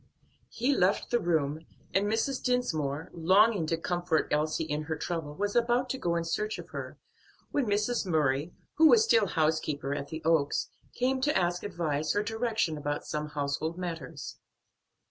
He 0.49 0.73
left 0.75 1.11
the 1.11 1.19
room, 1.19 1.67
and 1.93 2.07
Mrs. 2.07 2.41
Dinsmore, 2.43 3.11
longing 3.13 3.67
to 3.67 3.77
comfort 3.77 4.27
Elsie 4.31 4.63
in 4.63 4.81
her 4.85 4.95
trouble, 4.95 5.35
was 5.35 5.55
about 5.55 5.91
to 5.91 5.99
go 5.99 6.15
in 6.15 6.23
search 6.23 6.57
of 6.57 6.69
her, 6.69 6.97
when 7.51 7.67
Mrs. 7.67 8.07
Murray, 8.07 8.51
who 8.77 8.87
was 8.87 9.03
still 9.03 9.27
housekeeper 9.27 9.93
at 9.93 10.07
the 10.07 10.23
Oaks, 10.25 10.69
came 10.95 11.21
to 11.21 11.37
ask 11.37 11.61
advice 11.61 12.15
or 12.15 12.23
direction 12.23 12.79
about 12.79 13.05
some 13.05 13.27
household 13.27 13.77
matters. 13.77 14.37